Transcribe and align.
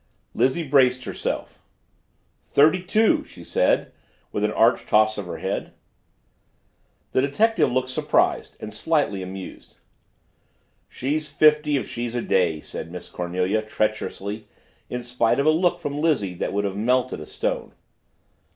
Lizzie 0.33 0.67
braced 0.67 1.03
herself. 1.03 1.61
"Thirty 2.41 2.81
two," 2.81 3.23
she 3.23 3.43
said, 3.43 3.91
with 4.31 4.43
an 4.43 4.51
arch 4.51 4.87
toss 4.87 5.15
of 5.19 5.27
her 5.27 5.37
head. 5.37 5.73
The 7.11 7.21
detective 7.21 7.71
looked 7.71 7.91
surprised 7.91 8.57
and 8.59 8.73
slightly 8.73 9.21
amused. 9.21 9.75
"She's 10.89 11.29
fifty 11.29 11.77
if 11.77 11.87
she's 11.87 12.15
a 12.15 12.21
day," 12.23 12.59
said 12.61 12.91
Miss 12.91 13.09
Cornelia 13.09 13.61
treacherously 13.61 14.47
in 14.89 15.03
spite 15.03 15.39
of 15.39 15.45
a 15.45 15.51
look 15.51 15.79
from 15.79 16.01
Lizzie 16.01 16.33
that 16.33 16.51
would 16.51 16.65
have 16.65 16.75
melted 16.75 17.19
a 17.19 17.27
stone. 17.27 17.75